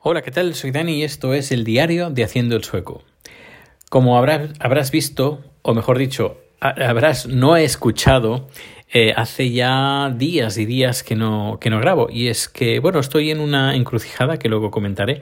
[0.00, 0.54] Hola, ¿qué tal?
[0.54, 3.02] Soy Dani y esto es el diario de Haciendo el Sueco.
[3.90, 8.46] Como habrás, habrás visto, o mejor dicho, habrás no escuchado,
[8.92, 12.06] eh, hace ya días y días que no, que no grabo.
[12.12, 15.20] Y es que, bueno, estoy en una encrucijada que luego comentaré,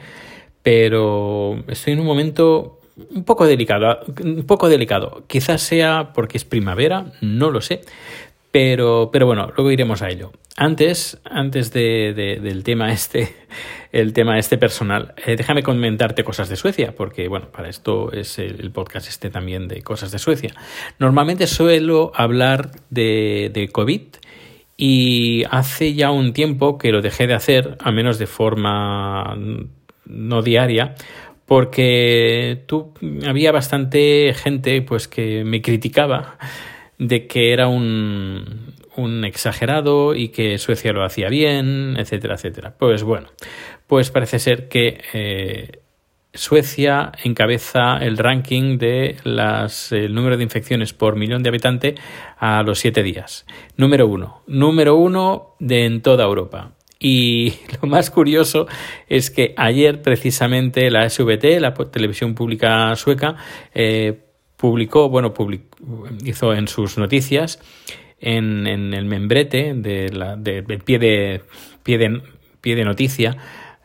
[0.62, 2.78] pero estoy en un momento
[3.14, 5.24] un poco delicado, un poco delicado.
[5.26, 7.80] Quizás sea porque es primavera, no lo sé,
[8.50, 10.32] pero, pero bueno, luego iremos a ello.
[10.56, 13.34] Antes, antes de, del tema este,
[13.92, 18.38] el tema este personal, eh, déjame comentarte cosas de Suecia, porque bueno, para esto es
[18.38, 20.54] el, podcast este también de cosas de Suecia.
[20.98, 24.02] Normalmente suelo hablar de, de COVID
[24.76, 29.36] y hace ya un tiempo que lo dejé de hacer, al menos de forma
[30.06, 30.94] no diaria,
[31.46, 32.92] porque tú,
[33.26, 36.38] había bastante gente pues que me criticaba
[36.98, 42.74] de que era un, un exagerado y que Suecia lo hacía bien, etcétera, etcétera.
[42.78, 43.28] Pues bueno,
[43.86, 45.80] pues parece ser que eh,
[46.34, 51.94] Suecia encabeza el ranking de las, el número de infecciones por millón de habitante
[52.38, 53.46] a los siete días.
[53.76, 54.42] Número uno.
[54.46, 56.72] Número uno de en toda Europa.
[56.98, 58.66] Y lo más curioso
[59.08, 63.36] es que ayer precisamente la SVT, la televisión pública sueca,
[63.74, 64.25] eh,
[64.56, 65.32] publicó, bueno,
[66.24, 67.60] hizo en sus noticias,
[68.18, 71.42] en, en el membrete de la, de, pie de
[71.82, 72.22] pie de
[72.60, 73.36] pie de noticia,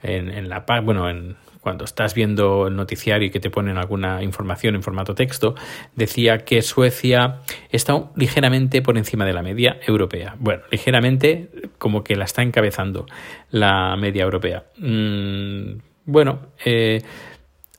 [0.01, 4.23] en, en la bueno, en, cuando estás viendo el noticiario y que te ponen alguna
[4.23, 5.55] información en formato texto,
[5.95, 10.35] decía que Suecia está ligeramente por encima de la media europea.
[10.39, 13.05] Bueno, ligeramente como que la está encabezando
[13.51, 14.65] la media europea.
[14.77, 17.01] Mm, bueno, eh,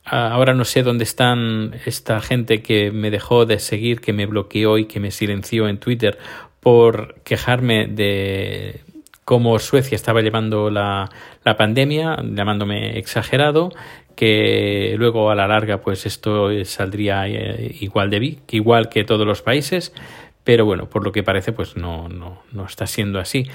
[0.05, 4.77] Ahora no sé dónde están esta gente que me dejó de seguir, que me bloqueó
[4.77, 6.17] y que me silenció en Twitter
[6.59, 8.81] por quejarme de
[9.23, 11.09] cómo Suecia estaba llevando la,
[11.45, 13.71] la pandemia, llamándome exagerado,
[14.15, 19.41] que luego a la larga pues esto saldría eh, igual de igual que todos los
[19.41, 19.93] países,
[20.43, 23.47] pero bueno, por lo que parece pues no, no, no está siendo así.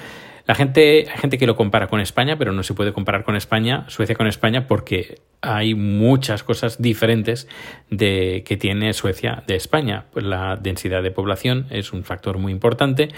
[0.49, 3.37] La gente, hay gente que lo compara con España, pero no se puede comparar con
[3.37, 7.47] España, Suecia con España, porque hay muchas cosas diferentes
[7.91, 10.07] de que tiene Suecia de España.
[10.11, 13.09] Pues la densidad de población es un factor muy importante.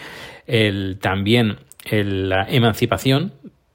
[0.48, 3.32] El, también la emancipación,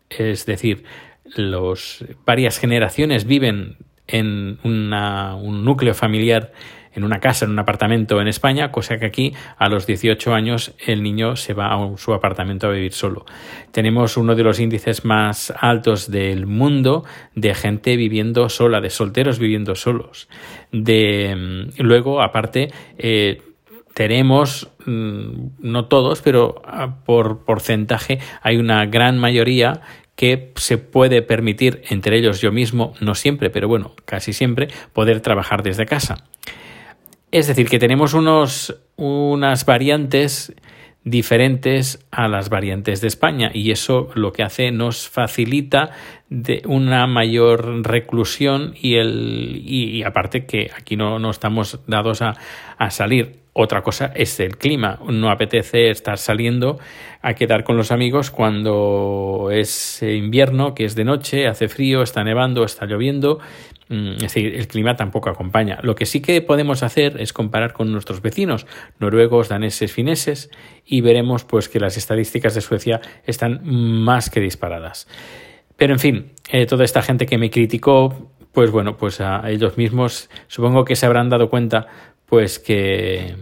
[0.10, 0.84] es decir,
[1.24, 6.52] los, varias generaciones viven en un núcleo familiar
[6.96, 10.74] en una casa, en un apartamento en España, cosa que aquí a los 18 años
[10.86, 13.26] el niño se va a su apartamento a vivir solo.
[13.72, 17.04] Tenemos uno de los índices más altos del mundo
[17.36, 20.28] de gente viviendo sola, de solteros viviendo solos.
[20.72, 23.42] Mm, luego, aparte, eh,
[23.94, 29.82] tenemos, mm, no todos, pero ah, por porcentaje hay una gran mayoría
[30.16, 35.20] que se puede permitir, entre ellos yo mismo, no siempre, pero bueno, casi siempre, poder
[35.22, 36.24] trabajar desde casa.
[37.36, 40.56] Es decir, que tenemos unos, unas variantes
[41.04, 45.90] diferentes a las variantes de España y eso lo que hace nos facilita
[46.30, 52.36] de una mayor reclusión y el y, aparte que aquí no, no estamos dados a,
[52.78, 56.78] a, salir otra cosa es el clima no apetece estar saliendo
[57.22, 62.24] a quedar con los amigos cuando es invierno que es de noche hace frío está
[62.24, 63.40] nevando está lloviendo
[63.88, 65.80] Mm, es decir, el clima tampoco acompaña.
[65.84, 68.66] Lo que sí que podemos hacer es comparar con nuestros vecinos,
[69.00, 70.50] noruegos, daneses, fineses,
[70.86, 75.08] y veremos pues que las estadísticas de Suecia están más que disparadas.
[75.78, 79.78] Pero en fin, eh, toda esta gente que me criticó, pues bueno, pues a ellos
[79.78, 81.88] mismos supongo que se habrán dado cuenta
[82.26, 83.36] pues que,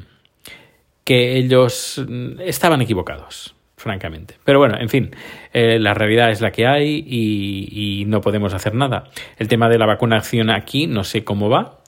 [1.03, 2.03] que ellos
[2.39, 4.35] estaban equivocados francamente.
[4.45, 5.11] Pero bueno, en fin,
[5.51, 9.09] eh, la realidad es la que hay y, no podemos hacer nada.
[9.37, 11.79] El tema de la vacunación aquí no sé cómo va.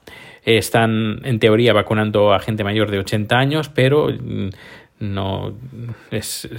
[0.43, 4.49] están en teoría vacunando a gente mayor de 80 años, pero mm,
[4.99, 5.53] no,
[6.11, 6.49] es,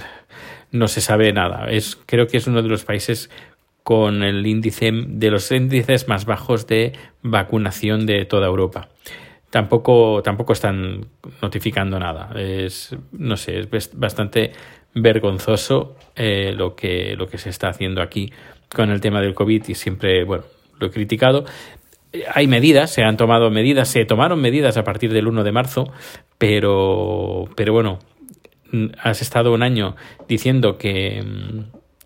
[0.71, 1.69] no se sabe nada.
[1.69, 3.29] Es, creo que es uno de los países
[3.83, 8.89] con el índice de los índices más bajos de vacunación de toda Europa
[9.57, 11.07] tampoco, tampoco están
[11.41, 12.29] notificando nada.
[12.39, 14.51] Es, no sé, es bastante
[14.93, 18.31] vergonzoso eh, lo, que, lo que se está haciendo aquí
[18.71, 20.43] con el tema del COVID y siempre, bueno,
[20.79, 21.45] lo he criticado.
[22.35, 25.91] Hay medidas, se han tomado medidas, se tomaron medidas a partir del 1 de marzo,
[26.37, 27.97] pero, pero bueno,
[29.01, 29.95] has estado un año
[30.27, 31.23] diciendo que,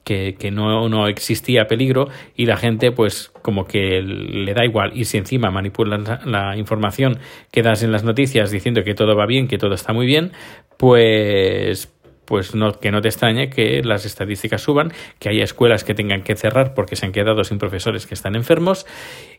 [0.03, 4.92] que, que no, no, existía peligro y la gente pues como que le da igual.
[4.95, 7.19] Y si encima manipulan la información
[7.51, 10.31] que das en las noticias diciendo que todo va bien, que todo está muy bien,
[10.77, 11.94] pues
[12.31, 16.21] pues no, que no te extrañe que las estadísticas suban, que haya escuelas que tengan
[16.21, 18.86] que cerrar porque se han quedado sin profesores que están enfermos,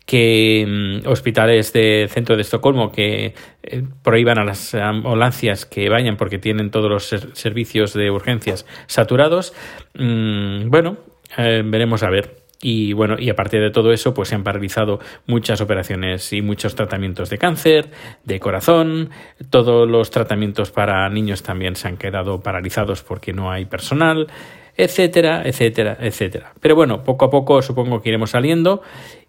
[0.06, 0.64] que
[1.04, 6.38] mm, hospitales de centro de Estocolmo que eh, prohíban a las ambulancias que vayan porque
[6.38, 7.04] tienen todos los
[7.34, 9.54] servicios de urgencias saturados.
[9.94, 10.96] Mm, bueno,
[11.36, 12.42] eh, veremos a ver.
[12.64, 16.76] Y bueno, y aparte de todo eso, pues se han paralizado muchas operaciones y muchos
[16.76, 17.90] tratamientos de cáncer,
[18.24, 19.10] de corazón,
[19.50, 24.28] todos los tratamientos para niños también se han quedado paralizados porque no hay personal,
[24.76, 26.52] etcétera, etcétera, etcétera.
[26.60, 28.82] Pero bueno, poco a poco supongo que iremos saliendo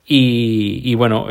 [0.05, 1.27] y, bueno,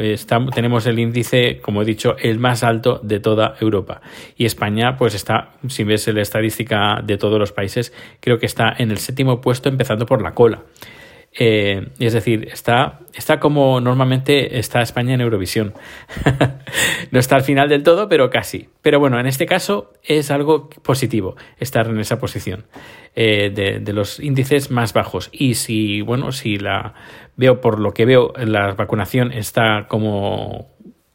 [0.55, 4.01] tenemos el índice, como he dicho, el más alto de toda Europa.
[4.37, 8.75] Y España, pues está, si ves la estadística de todos los países, creo que está
[8.79, 10.63] en el séptimo puesto, empezando por la cola.
[11.35, 15.73] Eh, es decir, está, está como normalmente está España en Eurovisión.
[17.11, 18.69] no está al final del todo, pero casi.
[18.83, 22.67] Pero bueno, en este caso es algo positivo estar en esa posición
[23.15, 25.31] eh, de, los índices más bajos.
[25.33, 26.95] Y si, bueno, si la
[27.37, 30.69] veo por lo que veo, la vacunación está como,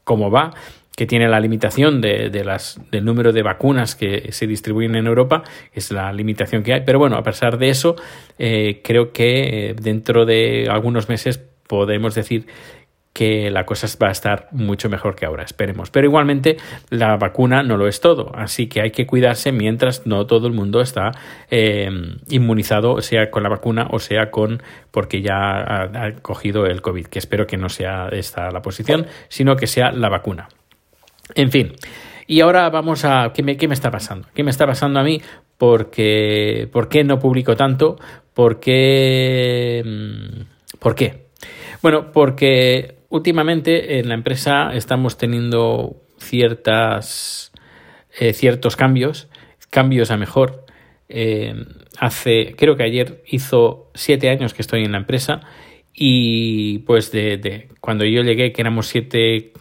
[0.04, 0.54] como va,
[0.98, 5.06] que tiene la limitación de, de, las, del número de vacunas que se distribuyen en
[5.06, 6.82] Europa, es la limitación que hay.
[6.82, 7.96] Pero bueno, a pesar de eso,
[8.40, 12.48] eh, creo que eh, dentro de algunos meses podemos decir
[13.14, 15.92] que la cosa va a estar mucho mejor que ahora, esperemos.
[15.92, 16.58] Pero igualmente
[16.90, 20.54] la vacuna no lo es todo, así que hay que cuidarse mientras no todo el
[20.54, 21.12] mundo está
[21.52, 21.92] eh,
[22.30, 27.06] inmunizado, sea con la vacuna o sea con porque ya ha, ha, cogido el COVID,
[27.06, 30.48] que espero que no sea esta la posición, sino que sea la vacuna.
[31.36, 31.74] En fin.
[32.28, 33.32] Y ahora vamos a...
[33.34, 34.28] ¿qué me, ¿Qué me está pasando?
[34.34, 35.22] ¿Qué me está pasando a mí?
[35.58, 37.98] Porque, ¿Por qué no publico tanto?
[38.34, 39.82] ¿Por qué?
[39.86, 41.28] Mm, ¿Por qué?
[41.82, 47.52] Bueno, porque últimamente en la empresa estamos teniendo ciertas,
[48.20, 49.30] eh, ciertos cambios,
[49.70, 50.66] cambios a mejor.
[51.10, 51.56] Eh,
[51.98, 55.42] hace, creo que ayer hizo siete años que estoy en la empresa
[55.94, 59.54] y pues de, de cuando yo llegué, que éramos siete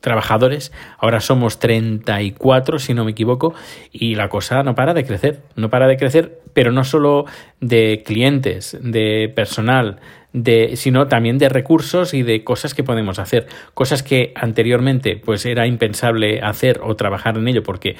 [0.00, 3.54] trabajadores, ahora somos 34 si no me equivoco,
[3.92, 7.24] y la cosa no para de crecer, no para de crecer, pero no solo
[7.60, 10.00] de clientes, de personal,
[10.32, 15.46] de, sino también de recursos y de cosas que podemos hacer, cosas que anteriormente pues
[15.46, 17.96] era impensable hacer o trabajar en ello porque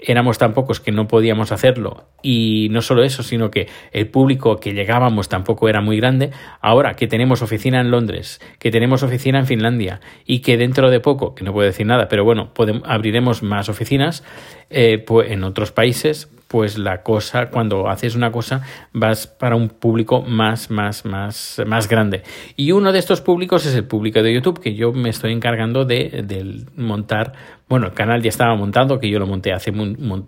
[0.00, 4.56] éramos tan pocos que no podíamos hacerlo y no solo eso, sino que el público
[4.58, 6.30] que llegábamos tampoco era muy grande.
[6.60, 11.00] Ahora que tenemos oficina en Londres, que tenemos oficina en Finlandia y que dentro de
[11.00, 12.52] poco, que no puedo decir nada, pero bueno,
[12.84, 14.24] abriremos más oficinas
[14.70, 18.62] eh, pues en otros países, pues la cosa, cuando haces una cosa,
[18.92, 22.24] vas para un público más, más, más, más grande.
[22.56, 25.84] Y uno de estos públicos es el público de YouTube, que yo me estoy encargando
[25.84, 27.34] de, de montar.
[27.68, 29.72] Bueno, el canal ya estaba montado, que yo lo monté hace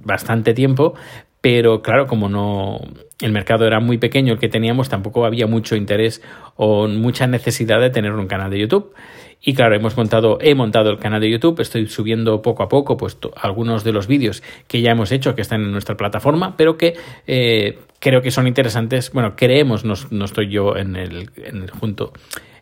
[0.05, 0.95] bastante tiempo,
[1.41, 2.79] pero claro, como no
[3.21, 6.23] el mercado era muy pequeño el que teníamos, tampoco había mucho interés
[6.55, 8.95] o mucha necesidad de tener un canal de YouTube.
[9.45, 12.97] Y claro, hemos montado, he montado el canal de YouTube, estoy subiendo poco a poco
[12.97, 16.79] pues, algunos de los vídeos que ya hemos hecho, que están en nuestra plataforma, pero
[16.79, 16.95] que
[17.27, 19.11] eh, creo que son interesantes.
[19.13, 22.13] Bueno, creemos, no, no estoy yo en el, en el, junto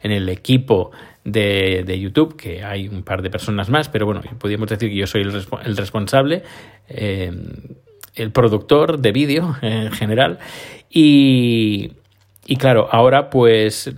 [0.03, 0.91] en el equipo
[1.23, 4.97] de, de, YouTube, que hay un par de personas más, pero bueno, podríamos decir que
[4.97, 6.43] yo soy el, responsable.
[6.89, 7.31] Eh,
[8.15, 10.39] el productor de vídeo en general.
[10.89, 11.93] Y,
[12.47, 13.95] y claro, ahora pues,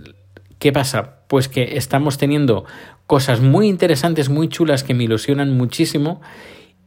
[0.59, 1.22] ¿qué pasa?
[1.33, 2.63] Pues que estamos teniendo
[3.07, 6.21] cosas muy interesantes, muy chulas que me ilusionan muchísimo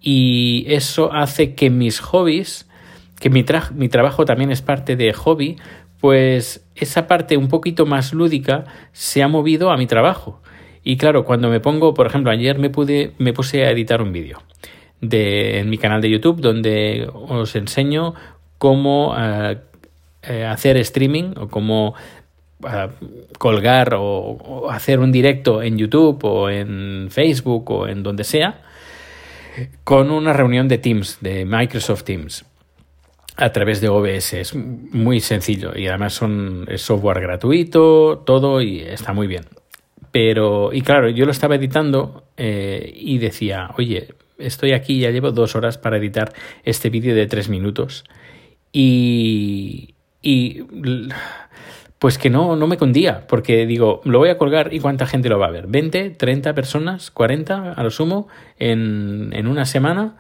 [0.01, 2.69] y eso hace que mis hobbies,
[3.19, 5.57] que mi, mi trabajo también es parte de hobby,
[6.01, 10.41] pues esa parte un poquito más lúdica se ha movido a mi trabajo.
[10.85, 14.13] Y claro, cuando me pongo, por ejemplo, ayer me pude me puse a editar un
[14.13, 14.45] vídeo
[15.01, 18.15] de, en mi canal de YouTube donde os enseño
[18.59, 19.57] cómo uh,
[20.23, 21.97] eh, hacer streaming o cómo
[23.39, 28.63] colgar o, o, hacer un directo en YouTube o en Facebook o en donde sea
[29.85, 32.45] con una reunión de Teams, de Microsoft Teams
[33.37, 34.35] a través de OBS.
[34.35, 39.45] Es muy sencillo y además son, es software gratuito, todo y está muy bien.
[40.13, 45.31] Pero, y claro, yo lo estaba editando eh, y decía, oye, estoy aquí, ya llevo
[45.31, 46.33] dos horas para editar
[46.65, 48.05] este vídeo de tres minutos.
[48.73, 50.63] Y, y
[52.07, 55.29] pues que no, no me condía, porque digo, lo voy a colgar y cuánta gente
[55.29, 55.67] lo va a ver.
[55.67, 58.29] ¿20, 30 personas, 40 a lo sumo
[58.61, 60.15] en, en una semana?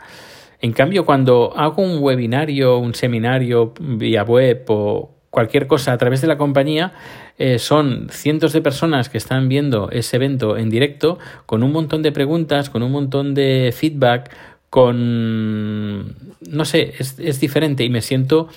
[0.61, 6.21] En cambio, cuando hago un webinario, un seminario vía web o cualquier cosa a través
[6.21, 6.93] de la compañía,
[7.39, 12.03] eh, son cientos de personas que están viendo ese evento en directo con un montón
[12.03, 14.35] de preguntas, con un montón de feedback,
[14.71, 16.17] con...
[16.41, 18.49] no sé, es, es diferente y me siento,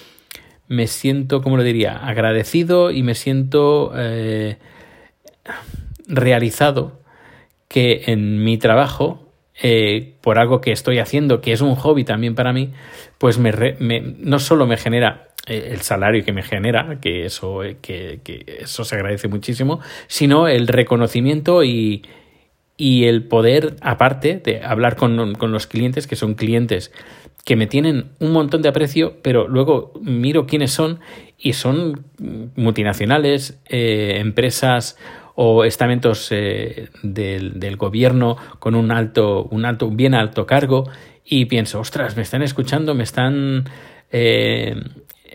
[0.70, 4.58] me siento, ¿cómo lo diría?, agradecido y me siento eh,
[6.08, 7.02] realizado
[7.68, 9.30] que en mi trabajo
[9.62, 12.72] eh, por algo que estoy haciendo, que es un hobby también para mí,
[13.18, 13.52] pues me,
[14.20, 18.22] no solo me genera eh, el salario que me genera, que eso, que,
[18.62, 22.04] eso se agradece muchísimo, sino el reconocimiento y,
[22.78, 26.94] y el poder, aparte de hablar con, con, los clientes, que son clientes
[27.50, 31.00] que me tienen un montón de aprecio, pero luego miro quiénes son
[31.36, 32.06] y son
[32.56, 35.00] multinacionales, eh, empresas
[35.34, 40.88] o estamentos eh, del, gobierno con un alto, un alto, un bien alto cargo
[41.26, 43.68] y pienso, ostras, me están escuchando, me están,
[44.12, 44.76] eh,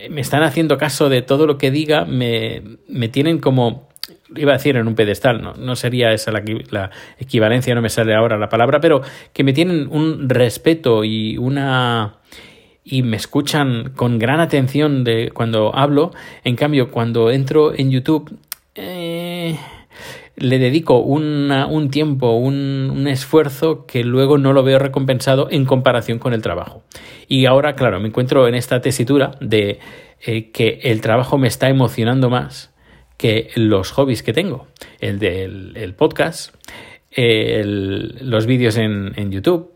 [0.09, 3.89] me están haciendo caso de todo lo que diga, me, me tienen como,
[4.37, 7.89] iba a decir en un pedestal, no, no sería esa la, la, equivalencia, no me
[7.89, 9.03] sale ahora la palabra, pero
[9.33, 12.19] que me tienen un respeto y una
[12.85, 16.13] y me escuchan con gran atención de cuando hablo.
[16.45, 18.39] En cambio, cuando entro en YouTube,
[18.75, 19.57] eh,
[20.37, 25.65] le dedico una, un tiempo, un, un, esfuerzo que luego no lo veo recompensado en
[25.65, 26.83] comparación con el trabajo.
[27.27, 29.79] Y ahora, claro, me encuentro en esta tesitura de
[30.21, 32.74] eh, que el trabajo me está emocionando más
[33.17, 34.67] que los hobbies que tengo.
[35.01, 36.55] El del el podcast,
[37.11, 39.73] el, los vídeos en, en YouTube,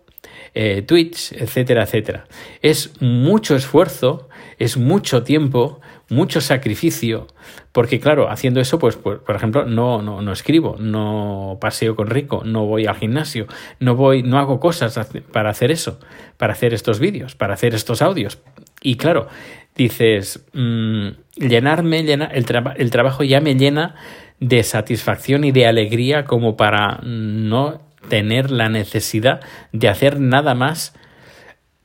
[0.54, 2.26] eh, Twitch, etcétera, etcétera.
[2.62, 4.28] Es mucho esfuerzo,
[4.58, 7.26] es mucho tiempo, mucho sacrificio,
[7.72, 12.08] porque claro, haciendo eso, pues, por, por ejemplo, no, no, no escribo, no paseo con
[12.08, 13.46] Rico, no voy al gimnasio,
[13.78, 14.98] no voy, no hago cosas
[15.32, 16.00] para hacer eso,
[16.38, 18.38] para hacer estos vídeos, para hacer estos audios.
[18.82, 19.28] Y claro,
[19.74, 23.94] dices, mmm, llenarme, llena, el, tra el trabajo ya me llena
[24.40, 29.40] de satisfacción y de alegría como para no tener la necesidad
[29.72, 30.94] de hacer nada más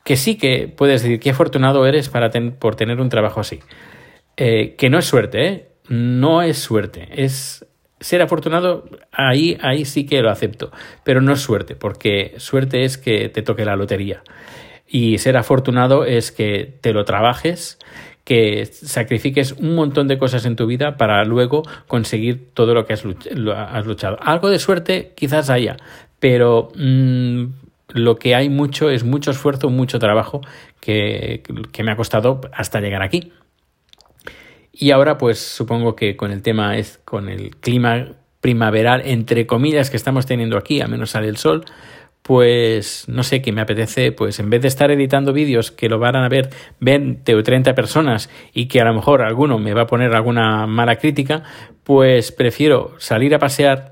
[0.03, 3.59] que sí que puedes decir qué afortunado eres para por tener un trabajo así.
[4.35, 5.67] Eh, que no es suerte, ¿eh?
[5.87, 7.07] No es suerte.
[7.11, 7.65] Es
[7.99, 10.71] ser afortunado, ahí, ahí sí que lo acepto.
[11.03, 14.23] Pero no es suerte, porque suerte es que te toque la lotería.
[14.95, 17.79] Y ser afortunado es que te lo trabajes,
[18.23, 22.93] que sacrifiques un montón de cosas en tu vida para luego conseguir todo lo que
[22.93, 24.19] has luchado.
[24.21, 25.77] Algo de suerte quizás haya,
[26.19, 27.45] pero mmm,
[27.89, 30.41] lo que hay mucho es mucho esfuerzo, mucho trabajo
[30.79, 33.33] que, que me ha costado hasta llegar aquí.
[34.71, 38.09] Y ahora pues supongo que con el tema es con el clima
[38.41, 41.65] primaveral entre comillas que estamos teniendo aquí, a menos sale el sol,
[42.23, 45.99] pues no sé, que me apetece, pues en vez de estar editando vídeos que lo
[45.99, 46.49] van a ver
[46.79, 50.65] 20 o 30 personas y que a lo mejor alguno me va a poner alguna
[50.65, 51.43] mala crítica,
[51.83, 53.91] pues prefiero salir a pasear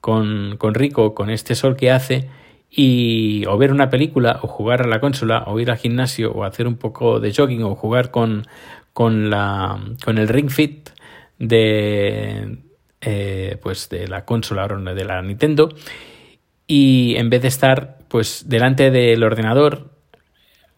[0.00, 2.28] con, con Rico, con este sol que hace,
[2.70, 6.44] y o ver una película o jugar a la consola o ir al gimnasio o
[6.44, 8.46] hacer un poco de jogging o jugar con,
[8.94, 10.88] con, la, con el Ring Fit
[11.38, 12.58] de,
[13.00, 15.68] eh, pues de la consola de la Nintendo
[16.74, 19.90] y en vez de estar pues delante del ordenador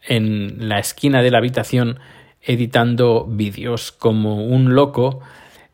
[0.02, 2.00] en la esquina de la habitación
[2.42, 5.20] editando vídeos como un loco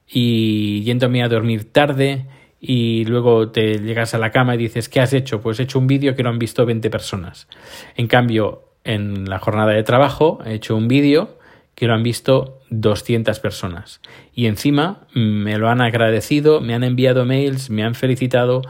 [0.06, 2.26] y yéndome a dormir tarde
[2.60, 5.40] y luego te llegas a la cama y dices ¿qué has hecho?
[5.40, 7.48] Pues he hecho un vídeo que lo han visto 20 personas.
[7.96, 11.38] En cambio, en la jornada de trabajo he hecho un vídeo
[11.74, 14.02] que lo han visto 200 personas.
[14.34, 18.60] Y encima me lo han agradecido, me han enviado mails, me han felicitado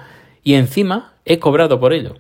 [0.42, 2.16] y encima he cobrado por ello.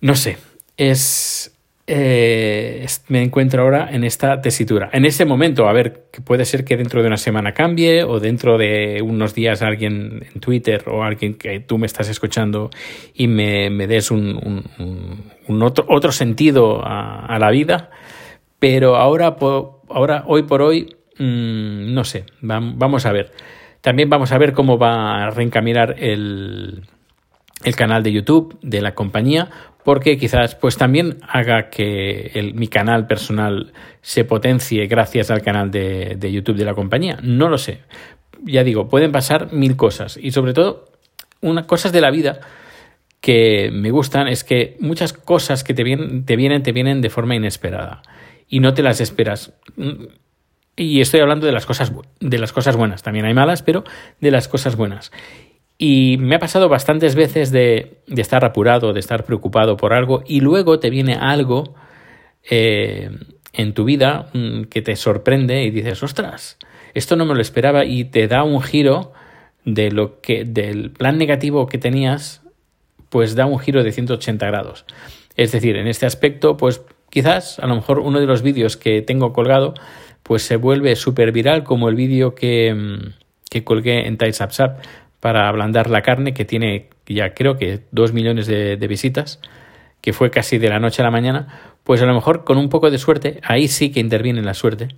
[0.00, 0.38] No sé,
[0.76, 1.52] es...
[1.88, 4.90] Eh, me encuentro ahora en esta tesitura.
[4.92, 8.58] En este momento, a ver, puede ser que dentro de una semana cambie o dentro
[8.58, 12.70] de unos días alguien en Twitter o alguien que tú me estás escuchando
[13.14, 14.64] y me, des un,
[15.62, 17.90] otro, otro, sentido a, a la vida
[18.58, 19.36] pero ahora,
[19.88, 23.32] ahora hoy por hoy, mmm, no sé, vamos a ver.
[23.86, 26.82] También vamos a ver cómo va a reencaminar el,
[27.62, 29.48] el canal de YouTube de la compañía,
[29.84, 36.16] porque quizás pues también haga que mi canal personal se potencie gracias al canal de,
[36.18, 37.20] de, YouTube de la compañía.
[37.22, 37.82] No lo sé.
[38.42, 40.86] Ya digo, pueden pasar mil cosas y sobre todo
[41.40, 42.40] unas cosas de la vida
[43.20, 47.36] que me gustan es que muchas cosas que te te vienen, te vienen de forma
[47.36, 48.02] inesperada
[48.48, 49.52] y no te las esperas.
[50.76, 53.84] Y estoy hablando de las cosas de las cosas buenas, también hay malas, pero
[54.20, 55.10] de las cosas buenas.
[55.78, 60.22] Y me ha pasado bastantes veces de, de estar apurado, de estar preocupado por algo,
[60.26, 61.74] y luego te viene algo
[62.48, 63.10] eh,
[63.52, 66.58] en tu vida mm, que te sorprende y dices, ostras,
[66.94, 69.12] esto no me lo esperaba, y te da un giro
[69.64, 72.42] de lo que, del plan negativo que tenías,
[73.08, 74.84] pues da un giro de 180 grados.
[75.36, 79.02] Es decir, en este aspecto, pues quizás a lo mejor uno de los vídeos que
[79.02, 79.74] tengo colgado
[80.26, 83.14] pues se vuelve súper viral como el vídeo que, mm,
[83.48, 84.80] que colgué en TiesUpSap
[85.20, 89.40] para ablandar la carne que tiene ya creo que dos millones de, visitas
[90.00, 91.76] que fue casi de la noche a la mañana.
[91.84, 94.88] Pues a lo mejor con un poco de suerte ahí sí que interviene la suerte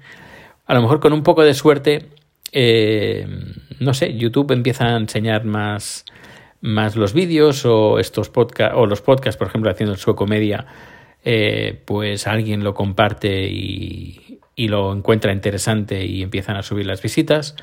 [0.66, 2.06] a lo mejor con un poco de suerte
[2.52, 3.26] eh,
[3.80, 6.06] no sé YouTube empieza a enseñar más
[6.62, 10.66] más los vídeos o estos podcast o los podcasts por ejemplo haciendo el sueco media
[11.23, 17.00] eh, pues alguien lo comparte y, y, lo encuentra interesante y empiezan a subir las
[17.00, 17.56] visitas.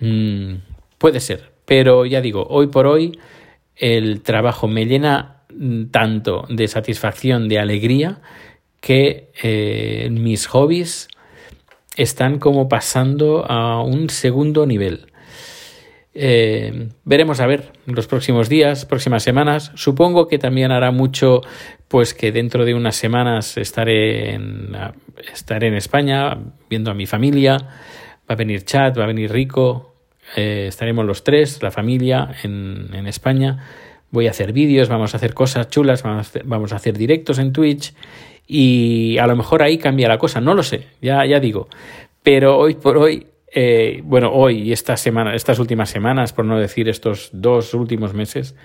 [0.00, 0.54] Mm,
[0.98, 3.18] puede ser, pero ya digo, hoy por hoy
[3.76, 5.42] el trabajo me llena
[5.90, 8.20] tanto de satisfacción, de alegría,
[8.80, 11.08] que eh, mis hobbies
[11.96, 15.06] están como pasando a un segundo nivel.
[16.16, 19.72] Eh, veremos a ver los próximos días, próximas semanas.
[19.74, 21.40] Supongo que también hará mucho,
[21.94, 24.72] pues que dentro de unas semanas estaré en,
[25.32, 26.36] estaré en España
[26.68, 27.56] viendo a mi familia.
[28.28, 29.94] Va a venir Chad, va a venir Rico.
[30.34, 33.64] Eh, estaremos los tres, la familia, en, en, España.
[34.10, 37.94] Voy a hacer vídeos, vamos a hacer cosas chulas, vamos a hacer, directos en Twitch.
[38.44, 41.68] Y a lo mejor ahí cambia la cosa, no lo sé, ya, ya digo.
[42.24, 46.58] Pero hoy por hoy eh, bueno, hoy y esta semana, estas últimas semanas, por no
[46.58, 48.56] decir estos dos últimos meses,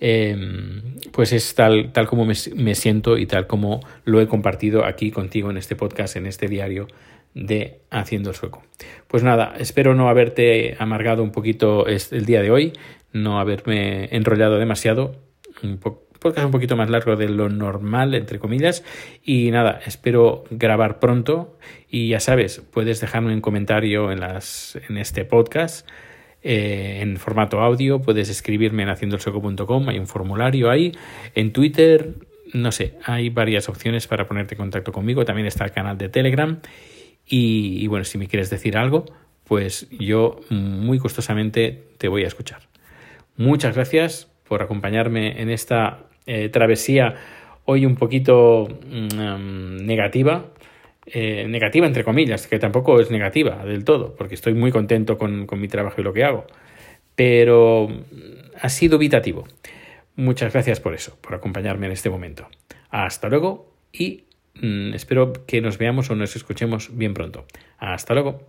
[0.00, 2.34] em, pues es tal, tal como me,
[2.74, 6.88] siento y tal como lo he compartido aquí contigo en este podcast, en este diario
[7.34, 8.62] de Haciendo el Sueco.
[9.08, 12.72] Pues nada, espero no haberte amargado un poquito el día de hoy,
[13.12, 15.16] no haberme enrollado demasiado,
[15.62, 18.84] un podcast un poquito más largo de lo normal, entre comillas.
[19.22, 21.58] Y nada, espero grabar pronto.
[21.88, 25.88] Y ya sabes, puedes dejarme un comentario en, las, en este podcast.
[26.42, 30.92] Eh, en formato audio, puedes escribirme en haciendoelsoco.com, hay un formulario ahí,
[31.34, 32.14] en Twitter,
[32.52, 36.08] no sé, hay varias opciones para ponerte en contacto conmigo, también está el canal de
[36.08, 36.60] Telegram
[37.26, 39.06] y, y bueno, si me quieres decir algo,
[39.44, 42.60] pues yo muy gustosamente te voy a escuchar.
[43.36, 47.14] Muchas gracias por acompañarme en esta eh, travesía
[47.64, 50.46] hoy un poquito mm, negativa.
[51.06, 55.46] Eh, negativa entre comillas, que tampoco es negativa del todo, porque estoy muy contento con,
[55.46, 56.46] con mi trabajo y lo que hago.
[57.14, 57.88] Pero
[58.60, 59.46] ha sido vitativo.
[60.16, 62.48] Muchas gracias por eso, por acompañarme en este momento.
[62.90, 67.46] Hasta luego y mm, espero que nos veamos o nos escuchemos bien pronto.
[67.78, 68.46] Hasta luego.